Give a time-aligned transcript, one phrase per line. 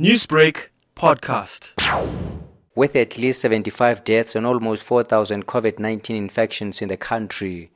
[0.00, 1.70] Newsbreak podcast.
[2.74, 7.70] With at least 75 deaths and almost 4,000 COVID 19 infections in the country,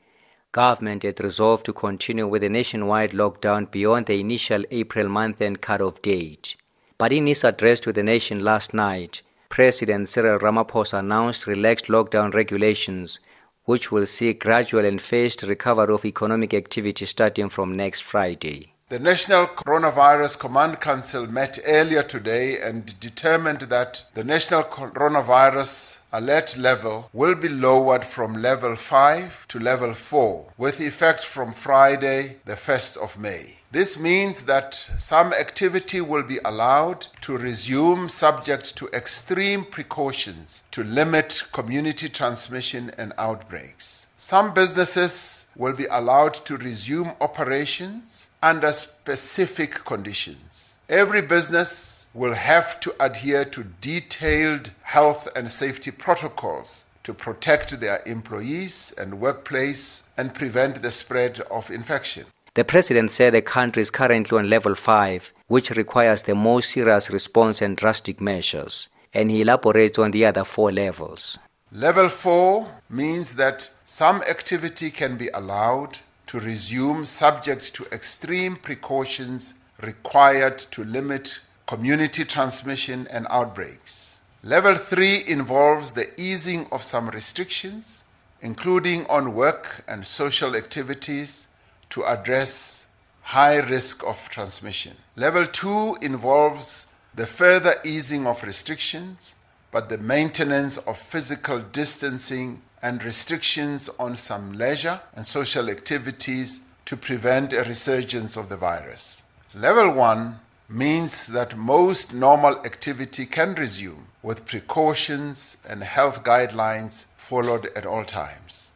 [0.51, 5.61] government had resolved to continue with a nationwide lockdown beyond the initial April month end
[5.61, 6.57] cutoff date.
[6.99, 12.35] But in his address to the nation last night, President Cyril Ramaphosa announced relaxed lockdown
[12.35, 13.21] regulations,
[13.63, 18.73] which will see gradual and phased recovery of economic activity starting from next Friday.
[18.91, 26.57] The National Coronavirus Command Council met earlier today and determined that the national coronavirus alert
[26.57, 32.55] level will be lowered from level 5 to level 4 with effect from Friday, the
[32.55, 33.58] 1st of May.
[33.71, 40.83] This means that some activity will be allowed to resume subject to extreme precautions to
[40.83, 44.09] limit community transmission and outbreaks.
[44.17, 50.77] Some businesses will be allowed to resume operations under specific conditions.
[50.89, 58.03] Every business will have to adhere to detailed health and safety protocols to protect their
[58.07, 62.25] employees and workplace and prevent the spread of infection.
[62.59, 67.09] The president said the country is currently on level 5, which requires the most serious
[67.09, 71.39] response and drastic measures, and he elaborates on the other four levels.
[71.71, 79.55] Level 4 means that some activity can be allowed to resume subject to extreme precautions
[79.81, 84.19] required to limit community transmission and outbreaks.
[84.43, 88.03] Level 3 involves the easing of some restrictions,
[88.41, 91.47] including on work and social activities,
[91.91, 92.87] to address
[93.23, 94.97] high risk of transmission.
[95.17, 99.37] Level 2 involves the further easing of restrictions,
[99.71, 106.97] but the maintenance of physical distancing and restrictions on some leisure and social activities to
[106.97, 109.25] prevent a resurgence of the virus.
[109.55, 117.71] Level 1 means that most normal activity can resume with precautions and health guidelines followed
[117.75, 118.73] at all times.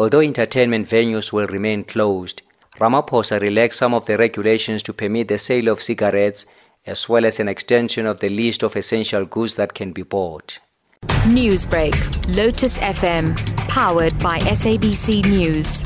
[0.00, 2.40] Although entertainment venues will remain closed,
[2.78, 6.46] Ramaphosa relaxed some of the regulations to permit the sale of cigarettes
[6.86, 10.58] as well as an extension of the list of essential goods that can be bought.
[11.26, 11.94] Newsbreak,
[12.34, 13.36] Lotus FM,
[13.68, 15.84] powered by SABC News.